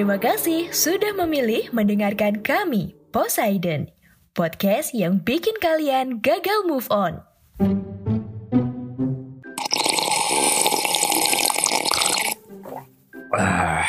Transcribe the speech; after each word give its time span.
Terima 0.00 0.16
kasih 0.16 0.72
sudah 0.72 1.12
memilih 1.12 1.68
mendengarkan 1.76 2.40
kami, 2.40 2.96
Poseidon, 3.12 3.92
podcast 4.32 4.96
yang 4.96 5.20
bikin 5.20 5.52
kalian 5.60 6.24
gagal 6.24 6.64
move 6.64 6.88
on. 6.88 7.20
Ah. 13.36 13.84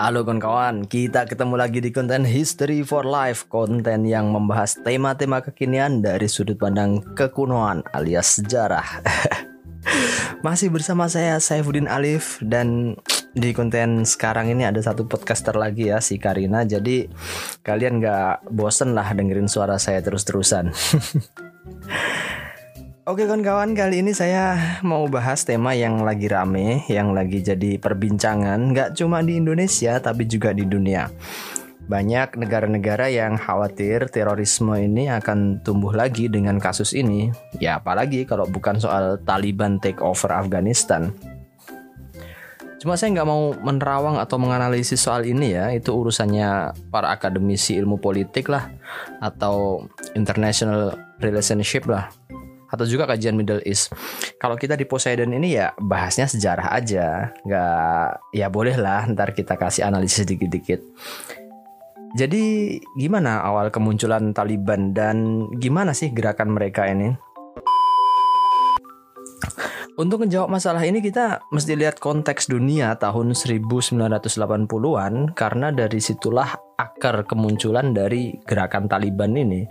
Halo 0.00 0.24
kawan-kawan, 0.24 0.88
kita 0.88 1.28
ketemu 1.28 1.60
lagi 1.60 1.84
di 1.84 1.92
konten 1.92 2.24
History 2.24 2.80
for 2.80 3.04
Life 3.04 3.52
Konten 3.52 4.08
yang 4.08 4.32
membahas 4.32 4.80
tema-tema 4.80 5.44
kekinian 5.44 6.00
dari 6.00 6.32
sudut 6.32 6.56
pandang 6.56 7.04
kekunoan 7.12 7.84
alias 7.92 8.40
sejarah 8.40 9.04
Masih 10.46 10.72
bersama 10.72 11.12
saya 11.12 11.36
Saifuddin 11.36 11.92
Alif 11.92 12.40
Dan 12.40 12.96
di 13.34 13.50
konten 13.50 14.06
sekarang 14.06 14.54
ini 14.54 14.62
ada 14.62 14.78
satu 14.78 15.10
podcaster 15.10 15.58
lagi 15.58 15.90
ya 15.90 15.98
si 15.98 16.22
Karina. 16.22 16.62
Jadi 16.62 17.10
kalian 17.66 17.98
gak 17.98 18.46
bosen 18.46 18.94
lah 18.94 19.10
dengerin 19.10 19.50
suara 19.50 19.76
saya 19.76 19.98
terus-terusan. 20.00 20.70
Oke 23.04 23.28
kawan-kawan 23.28 23.76
kali 23.76 24.00
ini 24.00 24.16
saya 24.16 24.80
mau 24.80 25.04
bahas 25.12 25.44
tema 25.44 25.76
yang 25.76 26.08
lagi 26.08 26.24
rame 26.24 26.88
Yang 26.88 27.08
lagi 27.12 27.38
jadi 27.44 27.76
perbincangan 27.76 28.72
Gak 28.72 28.96
cuma 28.96 29.20
di 29.20 29.36
Indonesia 29.36 30.00
tapi 30.00 30.24
juga 30.24 30.56
di 30.56 30.64
dunia. 30.64 31.12
Banyak 31.84 32.40
negara-negara 32.40 33.12
yang 33.12 33.36
khawatir 33.36 34.08
terorisme 34.08 34.72
ini 34.80 35.12
akan 35.12 35.60
tumbuh 35.60 35.92
lagi 35.92 36.32
dengan 36.32 36.56
kasus 36.56 36.96
ini. 36.96 37.28
Ya 37.60 37.76
apalagi 37.76 38.24
kalau 38.24 38.48
bukan 38.48 38.80
soal 38.80 39.20
Taliban 39.20 39.76
take 39.84 40.00
over 40.00 40.32
Afghanistan 40.32 41.12
Cuma 42.84 43.00
saya 43.00 43.16
nggak 43.16 43.28
mau 43.28 43.56
menerawang 43.56 44.20
atau 44.20 44.36
menganalisis 44.36 45.00
soal 45.00 45.24
ini 45.24 45.56
ya 45.56 45.72
Itu 45.72 45.96
urusannya 45.96 46.76
para 46.92 47.08
akademisi 47.16 47.80
ilmu 47.80 47.96
politik 47.96 48.52
lah 48.52 48.68
Atau 49.24 49.88
international 50.12 50.92
relationship 51.16 51.88
lah 51.88 52.12
atau 52.74 52.90
juga 52.90 53.06
kajian 53.06 53.38
Middle 53.38 53.62
East. 53.62 53.94
Kalau 54.42 54.58
kita 54.58 54.74
di 54.74 54.82
Poseidon 54.82 55.30
ini 55.30 55.54
ya 55.54 55.70
bahasnya 55.78 56.26
sejarah 56.26 56.74
aja, 56.74 57.30
nggak 57.46 58.34
ya 58.34 58.50
boleh 58.50 58.74
lah 58.74 59.06
ntar 59.14 59.30
kita 59.30 59.54
kasih 59.54 59.86
analisis 59.86 60.26
dikit-dikit. 60.26 60.82
Jadi 62.14 62.78
gimana 62.98 63.42
awal 63.42 63.70
kemunculan 63.70 64.34
Taliban 64.34 64.94
dan 64.94 65.46
gimana 65.58 65.94
sih 65.94 66.10
gerakan 66.10 66.54
mereka 66.54 66.86
ini? 66.86 67.14
Untuk 69.94 70.26
menjawab 70.26 70.50
masalah 70.50 70.82
ini 70.82 70.98
kita 70.98 71.46
mesti 71.54 71.78
lihat 71.78 72.02
konteks 72.02 72.50
dunia 72.50 72.98
tahun 72.98 73.30
1980-an 73.30 75.38
karena 75.38 75.70
dari 75.70 76.02
situlah 76.02 76.58
akar 76.74 77.22
kemunculan 77.30 77.94
dari 77.94 78.34
gerakan 78.42 78.90
Taliban 78.90 79.38
ini. 79.38 79.62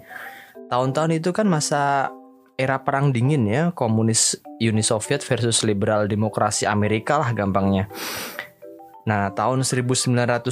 Tahun-tahun 0.71 1.19
itu 1.19 1.35
kan 1.35 1.51
masa 1.51 2.07
era 2.55 2.79
perang 2.79 3.11
dingin 3.11 3.43
ya, 3.51 3.75
komunis 3.75 4.39
Uni 4.63 4.79
Soviet 4.79 5.19
versus 5.27 5.59
liberal 5.67 6.07
demokrasi 6.07 6.71
Amerika 6.71 7.19
lah 7.19 7.35
gampangnya. 7.35 7.91
Nah, 9.03 9.27
tahun 9.35 9.67
1979 9.67 10.47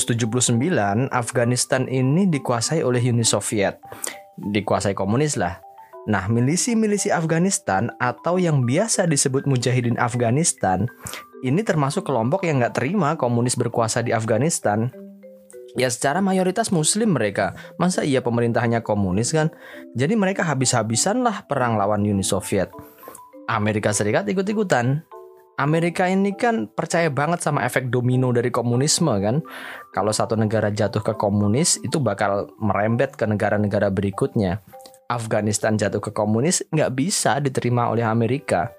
Afghanistan 1.16 1.88
ini 1.88 2.28
dikuasai 2.28 2.84
oleh 2.84 3.00
Uni 3.08 3.24
Soviet. 3.24 3.80
Dikuasai 4.36 4.92
komunis 4.92 5.40
lah. 5.40 5.71
Nah, 6.10 6.26
milisi-milisi 6.26 7.14
Afghanistan 7.14 7.94
atau 8.02 8.42
yang 8.42 8.66
biasa 8.66 9.06
disebut 9.06 9.46
Mujahidin 9.46 10.02
Afghanistan 10.02 10.90
ini 11.46 11.62
termasuk 11.62 12.10
kelompok 12.10 12.42
yang 12.42 12.58
nggak 12.58 12.82
terima 12.82 13.14
komunis 13.18 13.54
berkuasa 13.54 14.02
di 14.02 14.10
Afghanistan. 14.10 14.90
Ya 15.78 15.88
secara 15.94 16.18
mayoritas 16.20 16.74
muslim 16.74 17.14
mereka. 17.14 17.54
Masa 17.78 18.02
iya 18.02 18.26
pemerintahnya 18.26 18.82
komunis 18.82 19.30
kan? 19.30 19.54
Jadi 19.94 20.18
mereka 20.18 20.42
habis-habisan 20.42 21.22
lah 21.22 21.46
perang 21.46 21.78
lawan 21.78 22.02
Uni 22.02 22.26
Soviet. 22.26 22.74
Amerika 23.46 23.94
Serikat 23.94 24.26
ikut-ikutan. 24.26 25.06
Amerika 25.62 26.10
ini 26.10 26.34
kan 26.34 26.66
percaya 26.74 27.14
banget 27.14 27.46
sama 27.46 27.62
efek 27.62 27.94
domino 27.94 28.34
dari 28.34 28.50
komunisme 28.50 29.14
kan? 29.22 29.46
Kalau 29.94 30.10
satu 30.10 30.34
negara 30.34 30.74
jatuh 30.74 31.06
ke 31.06 31.14
komunis 31.14 31.78
itu 31.86 32.02
bakal 32.02 32.50
merembet 32.58 33.14
ke 33.14 33.30
negara-negara 33.30 33.94
berikutnya 33.94 34.66
Afghanistan 35.12 35.76
jatuh 35.76 36.00
ke 36.00 36.16
komunis 36.16 36.64
nggak 36.72 36.92
bisa 36.96 37.44
diterima 37.44 37.92
oleh 37.92 38.08
Amerika 38.08 38.72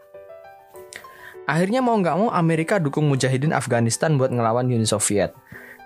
Akhirnya 1.43 1.83
mau 1.83 1.99
nggak 1.99 2.17
mau 2.17 2.31
Amerika 2.31 2.79
dukung 2.79 3.11
mujahidin 3.11 3.53
Afghanistan 3.53 4.15
buat 4.17 4.31
ngelawan 4.31 4.71
Uni 4.71 4.87
Soviet 4.87 5.35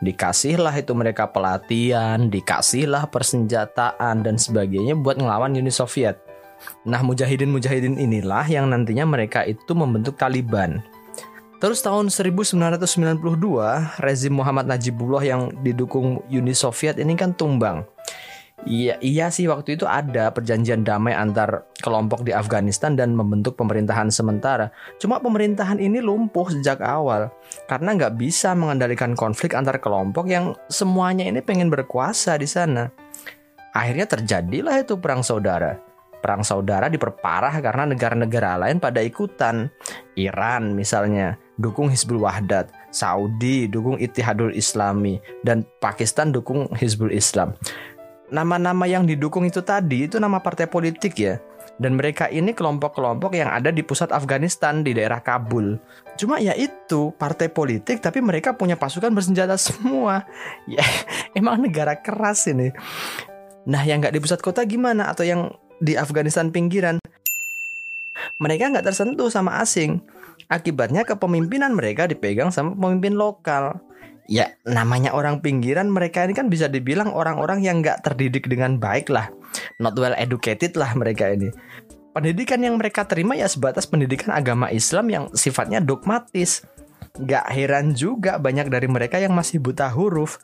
dikasihlah 0.04 0.74
itu 0.76 0.92
mereka 0.92 1.28
pelatihan, 1.30 2.28
dikasihlah 2.28 3.08
persenjataan 3.08 4.20
dan 4.20 4.36
sebagainya 4.36 4.92
buat 4.96 5.16
ngelawan 5.16 5.56
Uni 5.56 5.72
Soviet. 5.72 6.20
Nah, 6.88 7.04
mujahidin-mujahidin 7.04 8.00
inilah 8.00 8.44
yang 8.48 8.72
nantinya 8.72 9.04
mereka 9.04 9.44
itu 9.44 9.72
membentuk 9.76 10.16
Taliban. 10.16 10.80
Terus 11.56 11.80
tahun 11.80 12.12
1992, 12.12 13.16
rezim 14.04 14.32
Muhammad 14.36 14.68
Najibullah 14.68 15.24
yang 15.24 15.48
didukung 15.64 16.20
Uni 16.28 16.52
Soviet 16.52 17.00
ini 17.00 17.16
kan 17.16 17.32
tumbang. 17.32 17.88
Iya, 18.64 18.96
iya 19.04 19.28
sih 19.28 19.44
waktu 19.52 19.76
itu 19.76 19.84
ada 19.84 20.32
perjanjian 20.32 20.80
damai 20.80 21.12
antar 21.12 21.68
kelompok 21.84 22.24
di 22.24 22.32
Afghanistan 22.32 22.96
dan 22.96 23.12
membentuk 23.12 23.52
pemerintahan 23.52 24.08
sementara. 24.08 24.72
Cuma 24.96 25.20
pemerintahan 25.20 25.76
ini 25.76 26.00
lumpuh 26.00 26.48
sejak 26.48 26.80
awal 26.80 27.28
karena 27.68 27.92
nggak 27.92 28.16
bisa 28.16 28.56
mengendalikan 28.56 29.12
konflik 29.12 29.52
antar 29.52 29.76
kelompok 29.76 30.24
yang 30.32 30.56
semuanya 30.72 31.28
ini 31.28 31.44
pengen 31.44 31.68
berkuasa 31.68 32.40
di 32.40 32.48
sana. 32.48 32.88
Akhirnya 33.76 34.08
terjadilah 34.08 34.80
itu 34.80 34.96
perang 34.96 35.20
saudara. 35.20 35.76
Perang 36.24 36.40
saudara 36.40 36.88
diperparah 36.88 37.60
karena 37.60 37.92
negara-negara 37.92 38.56
lain 38.56 38.80
pada 38.80 39.04
ikutan. 39.04 39.68
Iran 40.16 40.72
misalnya 40.72 41.36
dukung 41.60 41.92
Hizbul 41.92 42.24
Wahdat, 42.24 42.72
Saudi 42.88 43.68
dukung 43.68 44.00
Ittihadul 44.00 44.56
Islami, 44.56 45.20
dan 45.44 45.62
Pakistan 45.78 46.32
dukung 46.32 46.72
Hizbul 46.72 47.12
Islam 47.12 47.52
nama-nama 48.30 48.84
yang 48.88 49.06
didukung 49.06 49.46
itu 49.46 49.62
tadi 49.62 50.10
itu 50.10 50.18
nama 50.18 50.42
partai 50.42 50.66
politik 50.66 51.14
ya. 51.18 51.38
Dan 51.76 52.00
mereka 52.00 52.32
ini 52.32 52.56
kelompok-kelompok 52.56 53.36
yang 53.36 53.52
ada 53.52 53.68
di 53.68 53.84
pusat 53.84 54.08
Afghanistan 54.08 54.80
di 54.80 54.96
daerah 54.96 55.20
Kabul. 55.20 55.76
Cuma 56.16 56.40
ya 56.40 56.56
itu 56.56 57.12
partai 57.20 57.52
politik 57.52 58.00
tapi 58.00 58.24
mereka 58.24 58.56
punya 58.56 58.80
pasukan 58.80 59.12
bersenjata 59.12 59.60
semua. 59.60 60.24
Ya 60.72 60.82
emang 61.36 61.60
negara 61.60 61.94
keras 62.00 62.48
ini. 62.48 62.72
Nah 63.68 63.84
yang 63.84 64.00
nggak 64.00 64.16
di 64.16 64.20
pusat 64.24 64.40
kota 64.40 64.64
gimana 64.64 65.12
atau 65.12 65.22
yang 65.22 65.52
di 65.78 65.94
Afghanistan 66.00 66.48
pinggiran? 66.48 66.96
Mereka 68.40 68.72
nggak 68.72 68.86
tersentuh 68.88 69.28
sama 69.28 69.60
asing. 69.60 70.00
Akibatnya 70.48 71.04
kepemimpinan 71.04 71.76
mereka 71.76 72.08
dipegang 72.08 72.48
sama 72.48 72.72
pemimpin 72.72 73.18
lokal 73.18 73.76
ya 74.26 74.54
namanya 74.66 75.14
orang 75.14 75.38
pinggiran 75.42 75.90
mereka 75.90 76.26
ini 76.26 76.34
kan 76.34 76.50
bisa 76.50 76.66
dibilang 76.66 77.14
orang-orang 77.14 77.62
yang 77.62 77.82
nggak 77.82 78.02
terdidik 78.02 78.50
dengan 78.50 78.78
baik 78.78 79.10
lah. 79.10 79.30
Not 79.78 79.94
well 79.98 80.14
educated 80.18 80.74
lah 80.74 80.92
mereka 80.98 81.30
ini. 81.32 81.50
Pendidikan 82.16 82.64
yang 82.64 82.80
mereka 82.80 83.04
terima 83.04 83.36
ya 83.36 83.44
sebatas 83.44 83.84
pendidikan 83.84 84.32
agama 84.32 84.72
Islam 84.72 85.12
yang 85.12 85.24
sifatnya 85.36 85.84
dogmatis. 85.84 86.64
Gak 87.16 87.48
heran 87.48 87.96
juga 87.96 88.36
banyak 88.36 88.68
dari 88.68 88.88
mereka 88.88 89.20
yang 89.20 89.36
masih 89.36 89.60
buta 89.60 89.88
huruf. 89.88 90.40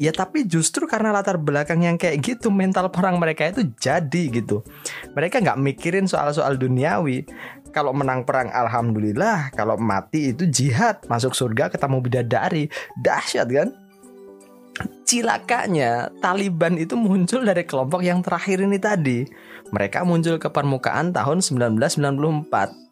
Ya 0.00 0.10
tapi 0.10 0.48
justru 0.48 0.88
karena 0.88 1.14
latar 1.14 1.38
belakang 1.38 1.84
yang 1.86 2.00
kayak 2.00 2.24
gitu 2.24 2.48
Mental 2.48 2.88
perang 2.88 3.20
mereka 3.20 3.46
itu 3.46 3.68
jadi 3.76 4.22
gitu. 4.32 4.64
Mereka 5.12 5.44
nggak 5.44 5.60
mikirin 5.60 6.08
soal-soal 6.08 6.56
duniawi 6.56 7.28
kalau 7.74 7.90
menang 7.90 8.22
perang 8.22 8.54
alhamdulillah, 8.54 9.50
kalau 9.50 9.74
mati 9.74 10.30
itu 10.30 10.46
jihad, 10.46 11.02
masuk 11.10 11.34
surga 11.34 11.66
ketemu 11.74 11.98
bidadari. 11.98 12.64
Dahsyat 13.02 13.50
kan? 13.50 13.74
Cilakanya, 15.02 16.14
Taliban 16.22 16.78
itu 16.78 16.94
muncul 16.94 17.42
dari 17.42 17.66
kelompok 17.66 18.06
yang 18.06 18.22
terakhir 18.22 18.62
ini 18.62 18.78
tadi. 18.78 19.26
Mereka 19.74 20.06
muncul 20.06 20.38
ke 20.38 20.46
permukaan 20.46 21.10
tahun 21.10 21.42
1994. 21.42 22.84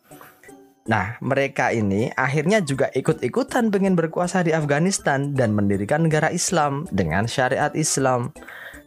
Nah, 0.82 1.14
mereka 1.22 1.70
ini 1.70 2.10
akhirnya 2.18 2.58
juga 2.58 2.90
ikut-ikutan 2.90 3.70
pengen 3.70 3.94
berkuasa 3.94 4.42
di 4.42 4.50
Afghanistan 4.50 5.30
dan 5.30 5.54
mendirikan 5.54 6.10
negara 6.10 6.34
Islam 6.34 6.90
dengan 6.90 7.30
syariat 7.30 7.70
Islam. 7.78 8.34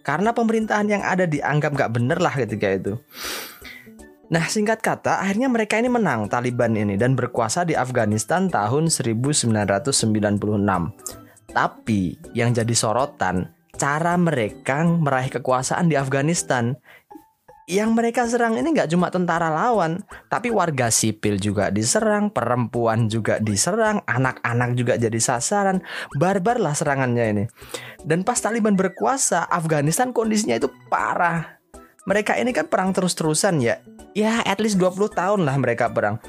Karena 0.03 0.36
pemerintahan 0.36 0.91
yang 0.91 1.01
ada 1.01 1.24
dianggap 1.24 1.71
gak 1.71 1.95
bener 1.95 2.19
lah 2.19 2.36
ketika 2.36 2.68
itu. 2.68 2.94
Nah 4.25 4.45
singkat 4.50 4.81
kata 4.81 5.22
akhirnya 5.22 5.45
mereka 5.45 5.77
ini 5.77 5.86
menang 5.86 6.25
Taliban 6.25 6.74
ini 6.74 6.98
dan 6.98 7.13
berkuasa 7.13 7.62
di 7.62 7.77
Afghanistan 7.77 8.50
tahun 8.50 8.89
1996 8.89 9.86
Tapi 11.54 12.01
yang 12.33 12.50
jadi 12.51 12.75
sorotan 12.75 13.54
cara 13.75 14.18
mereka 14.18 14.81
meraih 14.83 15.30
kekuasaan 15.30 15.92
di 15.92 15.95
Afghanistan 16.00 16.74
yang 17.66 17.98
mereka 17.98 18.30
serang 18.30 18.62
ini 18.62 18.77
nggak 18.77 18.94
cuma 18.94 19.10
tentara 19.10 19.50
lawan, 19.50 20.06
tapi 20.30 20.54
warga 20.54 20.94
sipil 20.94 21.42
juga 21.42 21.74
diserang, 21.74 22.30
perempuan 22.30 23.10
juga 23.10 23.42
diserang, 23.42 24.06
anak-anak 24.06 24.77
juga 24.77 24.94
jadi 25.01 25.18
sasaran. 25.18 25.81
Barbar 26.13 26.62
lah 26.62 26.77
serangannya 26.77 27.25
ini. 27.33 27.44
Dan 28.06 28.22
pas 28.22 28.38
Taliban 28.38 28.77
berkuasa, 28.77 29.50
Afghanistan 29.50 30.13
kondisinya 30.13 30.62
itu 30.62 30.69
parah. 30.94 31.57
Mereka 32.06 32.38
ini 32.38 32.54
kan 32.54 32.69
perang 32.69 32.94
terus-terusan 32.94 33.57
ya. 33.57 33.81
Ya, 34.15 34.39
at 34.47 34.63
least 34.63 34.79
20 34.79 35.12
tahun 35.12 35.44
lah 35.44 35.59
mereka 35.59 35.91
perang. 35.91 36.23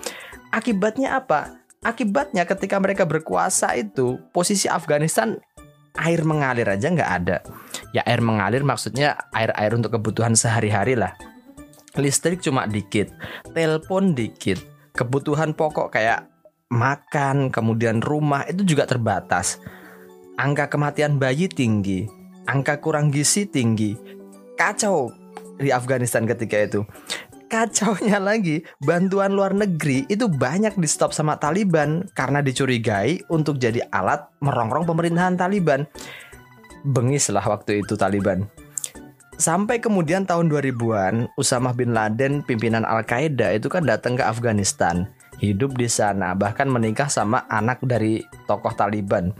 Akibatnya 0.50 1.22
apa? 1.22 1.62
Akibatnya 1.86 2.42
ketika 2.42 2.82
mereka 2.82 3.06
berkuasa 3.06 3.78
itu, 3.78 4.18
posisi 4.34 4.66
Afghanistan 4.66 5.38
air 5.94 6.26
mengalir 6.26 6.66
aja 6.66 6.90
nggak 6.90 7.12
ada. 7.22 7.46
Ya 7.94 8.02
air 8.02 8.18
mengalir 8.20 8.66
maksudnya 8.66 9.14
air-air 9.30 9.72
untuk 9.78 9.94
kebutuhan 9.94 10.34
sehari-hari 10.34 10.98
lah. 10.98 11.14
Listrik 11.96 12.44
cuma 12.44 12.68
dikit 12.68 13.08
telepon 13.56 14.12
dikit 14.12 14.60
kebutuhan 14.92 15.56
pokok 15.56 15.96
kayak 15.96 16.28
makan 16.68 17.48
kemudian 17.48 18.04
rumah 18.04 18.44
itu 18.44 18.66
juga 18.66 18.84
terbatas. 18.84 19.62
Angka 20.36 20.68
kematian 20.68 21.16
bayi 21.16 21.48
tinggi 21.48 22.04
angka 22.46 22.78
kurang 22.78 23.10
gizi 23.10 23.44
tinggi. 23.44 23.98
Kacau 24.56 25.12
di 25.60 25.68
Afghanistan 25.68 26.24
ketika 26.24 26.56
itu 26.56 26.80
kacaunya 27.46 28.18
lagi 28.18 28.66
bantuan 28.82 29.34
luar 29.34 29.54
negeri 29.54 30.06
itu 30.10 30.26
banyak 30.26 30.74
di 30.74 30.88
stop 30.90 31.14
sama 31.14 31.38
Taliban 31.38 32.06
karena 32.12 32.42
dicurigai 32.42 33.22
untuk 33.30 33.56
jadi 33.62 33.86
alat 33.90 34.26
merongrong 34.42 34.84
pemerintahan 34.84 35.38
Taliban 35.38 35.86
bengislah 36.86 37.42
waktu 37.42 37.82
itu 37.82 37.98
Taliban. 37.98 38.46
Sampai 39.36 39.84
kemudian 39.84 40.24
tahun 40.24 40.48
2000-an, 40.48 41.28
Usama 41.36 41.76
bin 41.76 41.92
Laden, 41.92 42.40
pimpinan 42.40 42.88
Al-Qaeda 42.88 43.52
itu 43.52 43.68
kan 43.68 43.84
datang 43.84 44.16
ke 44.16 44.24
Afghanistan. 44.24 45.12
Hidup 45.36 45.76
di 45.76 45.84
sana, 45.92 46.32
bahkan 46.32 46.64
menikah 46.72 47.12
sama 47.12 47.44
anak 47.52 47.84
dari 47.84 48.24
tokoh 48.48 48.72
Taliban. 48.72 49.36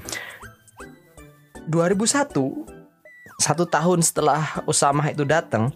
2001, 1.72 2.28
satu 3.40 3.64
tahun 3.64 4.04
setelah 4.04 4.60
Usama 4.68 5.08
itu 5.08 5.24
datang, 5.24 5.72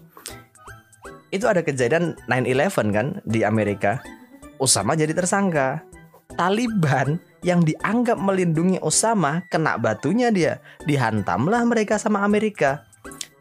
itu 1.31 1.47
ada 1.47 1.63
kejadian 1.63 2.13
9/11 2.27 2.91
kan 2.91 3.07
di 3.23 3.41
Amerika. 3.47 4.03
Usama 4.61 4.93
jadi 4.93 5.15
tersangka. 5.15 5.81
Taliban 6.31 7.19
yang 7.43 7.65
dianggap 7.65 8.15
melindungi 8.15 8.79
Osama 8.79 9.43
kena 9.51 9.75
batunya 9.75 10.31
dia. 10.31 10.63
Dihantamlah 10.87 11.65
mereka 11.67 11.99
sama 11.99 12.23
Amerika. 12.23 12.87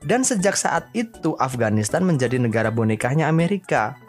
Dan 0.01 0.25
sejak 0.25 0.57
saat 0.57 0.89
itu 0.97 1.37
Afghanistan 1.37 2.01
menjadi 2.03 2.41
negara 2.41 2.73
bonekanya 2.73 3.29
Amerika. 3.29 4.01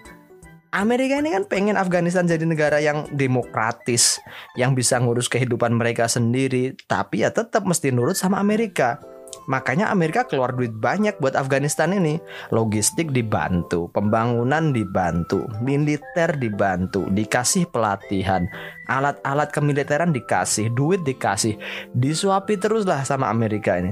Amerika 0.71 1.19
ini 1.19 1.35
kan 1.35 1.43
pengen 1.51 1.75
Afghanistan 1.75 2.23
jadi 2.23 2.47
negara 2.47 2.79
yang 2.79 3.03
demokratis, 3.11 4.23
yang 4.55 4.71
bisa 4.71 4.95
ngurus 5.03 5.27
kehidupan 5.27 5.75
mereka 5.75 6.07
sendiri, 6.07 6.79
tapi 6.87 7.27
ya 7.27 7.29
tetap 7.35 7.67
mesti 7.67 7.91
nurut 7.91 8.15
sama 8.15 8.39
Amerika. 8.39 9.03
Makanya 9.49 9.89
Amerika 9.89 10.23
keluar 10.23 10.53
duit 10.53 10.71
banyak 10.71 11.17
buat 11.17 11.33
Afghanistan 11.33 11.91
ini. 11.91 12.21
Logistik 12.53 13.09
dibantu, 13.11 13.89
pembangunan 13.91 14.71
dibantu, 14.71 15.49
militer 15.59 16.37
dibantu, 16.37 17.09
dikasih 17.09 17.67
pelatihan, 17.73 18.45
alat-alat 18.85 19.49
kemiliteran 19.49 20.13
dikasih, 20.13 20.69
duit 20.71 21.01
dikasih, 21.03 21.57
disuapi 21.97 22.55
teruslah 22.61 23.01
sama 23.03 23.27
Amerika 23.27 23.81
ini. 23.81 23.91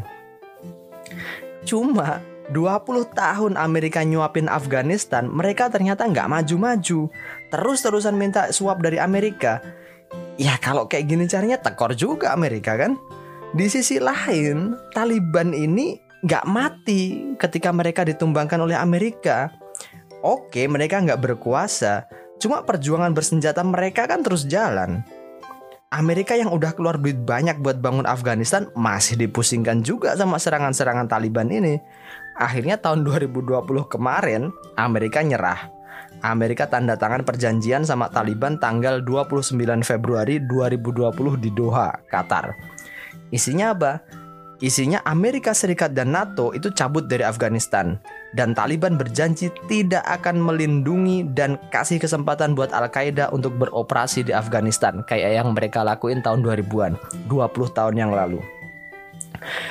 Cuma 1.65 2.21
20 2.49 3.13
tahun 3.13 3.53
Amerika 3.61 4.01
nyuapin 4.01 4.49
Afghanistan, 4.49 5.29
mereka 5.29 5.69
ternyata 5.69 6.05
nggak 6.09 6.29
maju-maju. 6.29 7.09
Terus-terusan 7.53 8.17
minta 8.17 8.49
suap 8.49 8.81
dari 8.81 8.97
Amerika. 8.97 9.61
Ya 10.39 10.57
kalau 10.57 10.89
kayak 10.89 11.05
gini 11.09 11.29
caranya 11.29 11.61
tekor 11.61 11.93
juga 11.93 12.33
Amerika 12.33 12.73
kan? 12.79 12.97
Di 13.49 13.65
sisi 13.65 13.97
lain, 13.97 14.77
Taliban 14.93 15.57
ini 15.57 15.97
nggak 16.21 16.45
mati 16.45 17.33
ketika 17.33 17.73
mereka 17.73 18.05
ditumbangkan 18.05 18.61
oleh 18.61 18.77
Amerika. 18.77 19.49
Oke, 20.21 20.69
mereka 20.69 21.01
nggak 21.01 21.17
berkuasa, 21.17 22.05
cuma 22.37 22.61
perjuangan 22.61 23.09
bersenjata 23.09 23.65
mereka 23.65 24.05
kan 24.05 24.21
terus 24.21 24.45
jalan. 24.45 25.01
Amerika 25.89 26.37
yang 26.37 26.53
udah 26.53 26.77
keluar 26.77 27.01
duit 27.01 27.17
banyak 27.25 27.57
buat 27.65 27.81
bangun 27.81 28.05
Afghanistan 28.05 28.69
masih 28.77 29.17
dipusingkan 29.17 29.81
juga 29.81 30.13
sama 30.13 30.37
serangan-serangan 30.37 31.09
Taliban 31.09 31.49
ini. 31.49 31.81
Akhirnya 32.37 32.77
tahun 32.77 33.01
2020 33.01 33.65
kemarin 33.89 34.53
Amerika 34.77 35.25
nyerah. 35.25 35.73
Amerika 36.21 36.69
tanda 36.69 36.93
tangan 37.01 37.25
perjanjian 37.25 37.81
sama 37.81 38.13
Taliban 38.13 38.61
tanggal 38.61 39.01
29 39.01 39.57
Februari 39.81 40.37
2020 40.45 41.41
di 41.41 41.49
Doha, 41.49 41.89
Qatar. 42.05 42.77
Isinya 43.29 43.77
apa? 43.77 44.01
Isinya 44.59 44.99
Amerika 45.07 45.55
Serikat 45.55 45.95
dan 45.95 46.11
NATO 46.11 46.51
itu 46.51 46.67
cabut 46.75 47.07
dari 47.07 47.23
Afghanistan 47.23 47.95
dan 48.35 48.51
Taliban 48.51 48.99
berjanji 48.99 49.47
tidak 49.71 50.03
akan 50.03 50.35
melindungi 50.43 51.23
dan 51.31 51.55
kasih 51.71 51.95
kesempatan 51.95 52.59
buat 52.59 52.75
Al-Qaeda 52.75 53.31
untuk 53.31 53.55
beroperasi 53.55 54.27
di 54.27 54.35
Afghanistan 54.35 54.99
kayak 55.07 55.39
yang 55.39 55.55
mereka 55.55 55.79
lakuin 55.87 56.19
tahun 56.19 56.43
2000-an, 56.43 56.99
20 57.31 57.77
tahun 57.77 57.95
yang 57.95 58.11
lalu. 58.11 58.43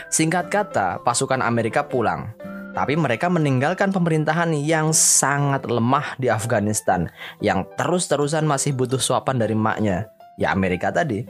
Singkat 0.08 0.48
kata, 0.48 1.04
pasukan 1.04 1.44
Amerika 1.44 1.84
pulang, 1.84 2.32
tapi 2.72 2.96
mereka 2.96 3.28
meninggalkan 3.28 3.92
pemerintahan 3.92 4.56
yang 4.56 4.96
sangat 4.96 5.68
lemah 5.68 6.16
di 6.16 6.32
Afghanistan 6.32 7.12
yang 7.44 7.68
terus-terusan 7.76 8.48
masih 8.48 8.72
butuh 8.72 9.02
suapan 9.02 9.36
dari 9.36 9.52
maknya, 9.52 10.08
ya 10.40 10.48
Amerika 10.48 10.88
tadi. 10.88 11.28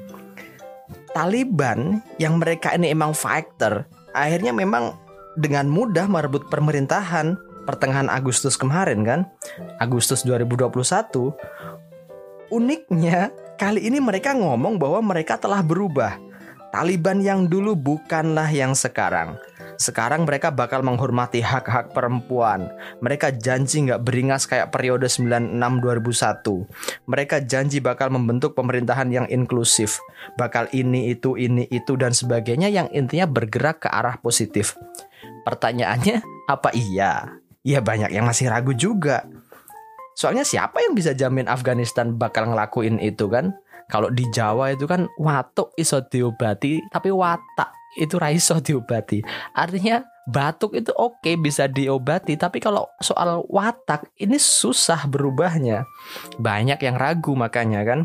Taliban 1.18 1.98
yang 2.22 2.38
mereka 2.38 2.70
ini 2.78 2.94
emang 2.94 3.10
fighter 3.10 3.90
akhirnya 4.14 4.54
memang 4.54 4.94
dengan 5.34 5.66
mudah 5.66 6.06
merebut 6.06 6.46
pemerintahan 6.46 7.34
pertengahan 7.66 8.06
Agustus 8.06 8.54
kemarin 8.54 9.02
kan? 9.02 9.26
Agustus 9.82 10.22
2021 10.22 10.70
uniknya 12.54 13.34
kali 13.58 13.90
ini 13.90 13.98
mereka 13.98 14.30
ngomong 14.30 14.78
bahwa 14.78 15.02
mereka 15.02 15.34
telah 15.42 15.58
berubah. 15.58 16.14
Taliban 16.70 17.18
yang 17.18 17.50
dulu 17.50 17.74
bukanlah 17.74 18.46
yang 18.54 18.78
sekarang 18.78 19.34
sekarang 19.78 20.26
mereka 20.26 20.50
bakal 20.50 20.82
menghormati 20.82 21.38
hak-hak 21.38 21.94
perempuan. 21.94 22.66
Mereka 22.98 23.38
janji 23.38 23.86
nggak 23.86 24.02
beringas 24.02 24.50
kayak 24.50 24.74
periode 24.74 25.06
96-2001. 25.06 27.06
Mereka 27.06 27.46
janji 27.46 27.78
bakal 27.78 28.10
membentuk 28.10 28.58
pemerintahan 28.58 29.06
yang 29.14 29.30
inklusif. 29.30 30.02
Bakal 30.34 30.66
ini, 30.74 31.14
itu, 31.14 31.38
ini, 31.38 31.70
itu, 31.70 31.94
dan 31.94 32.10
sebagainya 32.10 32.74
yang 32.74 32.90
intinya 32.90 33.30
bergerak 33.30 33.86
ke 33.86 33.88
arah 33.88 34.18
positif. 34.18 34.74
Pertanyaannya, 35.46 36.26
apa 36.50 36.74
iya? 36.74 37.38
Ya 37.62 37.78
banyak 37.78 38.10
yang 38.10 38.26
masih 38.26 38.50
ragu 38.50 38.74
juga. 38.74 39.30
Soalnya 40.18 40.42
siapa 40.42 40.82
yang 40.82 40.98
bisa 40.98 41.14
jamin 41.14 41.46
Afghanistan 41.46 42.18
bakal 42.18 42.50
ngelakuin 42.50 42.98
itu 42.98 43.30
kan? 43.30 43.54
Kalau 43.86 44.10
di 44.10 44.26
Jawa 44.34 44.74
itu 44.74 44.90
kan 44.90 45.06
watuk 45.16 45.70
iso 45.78 46.02
diobati 46.02 46.82
tapi 46.92 47.08
watak 47.08 47.77
itu 47.96 48.20
raiso 48.20 48.60
diobati. 48.60 49.24
Artinya 49.56 50.04
batuk 50.28 50.76
itu 50.76 50.92
oke 50.92 51.24
okay, 51.24 51.34
bisa 51.40 51.64
diobati, 51.64 52.36
tapi 52.36 52.60
kalau 52.60 52.84
soal 53.00 53.48
watak 53.48 54.12
ini 54.20 54.36
susah 54.36 55.08
berubahnya. 55.08 55.88
Banyak 56.36 56.84
yang 56.84 57.00
ragu 57.00 57.32
makanya 57.32 57.86
kan. 57.88 58.00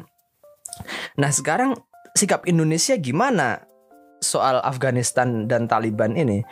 Nah 1.20 1.30
sekarang 1.30 1.76
sikap 2.16 2.48
Indonesia 2.48 2.96
gimana 2.96 3.68
soal 4.24 4.64
Afghanistan 4.64 5.46
dan 5.52 5.68
Taliban 5.68 6.16
ini? 6.16 6.46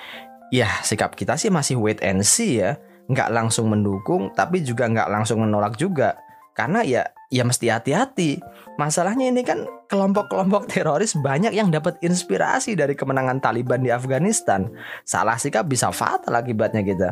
Ya 0.51 0.67
sikap 0.83 1.15
kita 1.15 1.39
sih 1.39 1.47
masih 1.47 1.79
wait 1.79 2.03
and 2.03 2.27
see 2.27 2.59
ya. 2.59 2.75
Nggak 3.07 3.31
langsung 3.31 3.71
mendukung, 3.71 4.31
tapi 4.35 4.63
juga 4.63 4.87
nggak 4.87 5.07
langsung 5.07 5.43
menolak 5.43 5.79
juga. 5.79 6.19
Karena 6.51 6.83
ya 6.83 7.07
ya 7.31 7.47
mesti 7.47 7.71
hati-hati. 7.71 8.43
Masalahnya 8.75 9.31
ini 9.31 9.41
kan 9.41 9.63
kelompok-kelompok 9.87 10.67
teroris 10.67 11.15
banyak 11.15 11.55
yang 11.55 11.71
dapat 11.71 11.97
inspirasi 12.03 12.75
dari 12.75 12.93
kemenangan 12.93 13.39
Taliban 13.39 13.81
di 13.81 13.89
Afghanistan. 13.89 14.67
Salah 15.07 15.39
sikap 15.39 15.65
bisa 15.65 15.89
fatal 15.95 16.35
akibatnya 16.35 16.83
kita. 16.83 17.09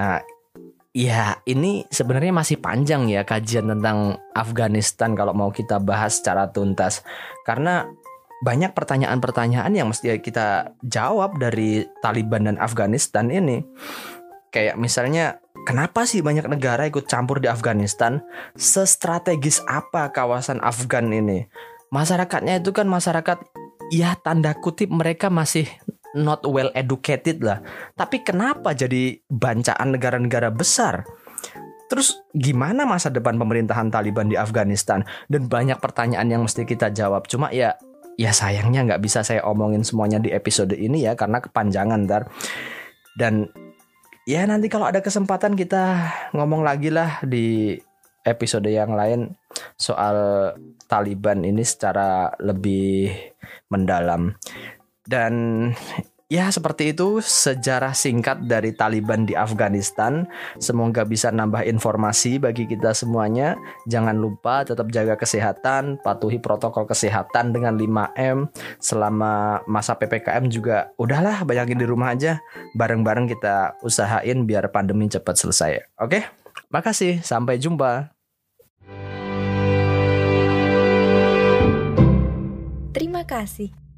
Nah, 0.00 0.24
ya 0.96 1.36
ini 1.44 1.84
sebenarnya 1.92 2.32
masih 2.32 2.58
panjang 2.58 3.06
ya 3.12 3.22
kajian 3.22 3.68
tentang 3.68 4.16
Afghanistan 4.32 5.12
kalau 5.12 5.36
mau 5.36 5.52
kita 5.52 5.76
bahas 5.78 6.18
secara 6.18 6.48
tuntas. 6.48 7.04
Karena 7.44 7.84
banyak 8.40 8.72
pertanyaan-pertanyaan 8.72 9.72
yang 9.76 9.92
mesti 9.92 10.16
kita 10.16 10.72
jawab 10.80 11.36
dari 11.36 11.84
Taliban 12.00 12.48
dan 12.48 12.56
Afghanistan 12.56 13.28
ini. 13.28 13.60
Kayak 14.50 14.80
misalnya 14.80 15.38
Kenapa 15.68 16.08
sih 16.08 16.24
banyak 16.24 16.48
negara 16.48 16.88
ikut 16.88 17.04
campur 17.04 17.38
di 17.38 17.48
Afghanistan? 17.48 18.24
Sestrategis 18.56 19.60
apa 19.68 20.08
kawasan 20.08 20.58
Afgan 20.64 21.12
ini? 21.12 21.44
Masyarakatnya 21.92 22.64
itu 22.64 22.72
kan 22.72 22.88
masyarakat 22.88 23.38
ya 23.92 24.16
tanda 24.22 24.56
kutip 24.56 24.88
mereka 24.88 25.28
masih 25.28 25.68
not 26.16 26.42
well 26.48 26.72
educated 26.72 27.44
lah. 27.44 27.60
Tapi 27.94 28.24
kenapa 28.24 28.72
jadi 28.72 29.20
bancaan 29.28 29.94
negara-negara 29.94 30.48
besar? 30.48 31.04
Terus 31.90 32.22
gimana 32.30 32.86
masa 32.86 33.10
depan 33.10 33.34
pemerintahan 33.34 33.90
Taliban 33.90 34.30
di 34.30 34.38
Afghanistan? 34.38 35.02
Dan 35.26 35.50
banyak 35.50 35.82
pertanyaan 35.82 36.30
yang 36.30 36.42
mesti 36.46 36.62
kita 36.62 36.94
jawab. 36.94 37.26
Cuma 37.26 37.50
ya 37.50 37.74
ya 38.14 38.30
sayangnya 38.30 38.86
nggak 38.86 39.02
bisa 39.02 39.26
saya 39.26 39.42
omongin 39.42 39.82
semuanya 39.82 40.22
di 40.22 40.30
episode 40.30 40.72
ini 40.78 41.02
ya 41.04 41.18
karena 41.18 41.42
kepanjangan 41.42 42.06
ntar. 42.06 42.30
Dan 43.18 43.50
ya 44.30 44.46
nanti 44.46 44.70
kalau 44.70 44.86
ada 44.86 45.02
kesempatan 45.02 45.58
kita 45.58 46.06
ngomong 46.30 46.62
lagi 46.62 46.94
lah 46.94 47.18
di 47.26 47.74
episode 48.22 48.70
yang 48.70 48.94
lain 48.94 49.34
soal 49.74 50.54
Taliban 50.86 51.42
ini 51.42 51.66
secara 51.66 52.30
lebih 52.38 53.10
mendalam. 53.74 54.38
Dan 55.02 55.34
Ya, 56.30 56.46
seperti 56.46 56.94
itu 56.94 57.18
sejarah 57.18 57.90
singkat 57.90 58.46
dari 58.46 58.70
Taliban 58.70 59.26
di 59.26 59.34
Afghanistan. 59.34 60.30
Semoga 60.62 61.02
bisa 61.02 61.34
nambah 61.34 61.66
informasi 61.66 62.38
bagi 62.38 62.70
kita 62.70 62.94
semuanya. 62.94 63.58
Jangan 63.90 64.14
lupa 64.14 64.62
tetap 64.62 64.94
jaga 64.94 65.18
kesehatan, 65.18 65.98
patuhi 66.06 66.38
protokol 66.38 66.86
kesehatan 66.86 67.50
dengan 67.50 67.74
5M. 67.74 68.46
Selama 68.78 69.66
masa 69.66 69.98
PPKM 69.98 70.46
juga 70.46 70.94
udahlah 71.02 71.42
bayangin 71.42 71.82
di 71.82 71.86
rumah 71.90 72.14
aja. 72.14 72.38
Bareng-bareng 72.78 73.26
kita 73.26 73.82
usahain 73.82 74.46
biar 74.46 74.70
pandemi 74.70 75.10
cepat 75.10 75.34
selesai. 75.34 75.98
Oke? 75.98 76.22
Makasih, 76.70 77.26
sampai 77.26 77.58
jumpa. 77.58 78.14
Terima 82.94 83.26
kasih. 83.26 83.89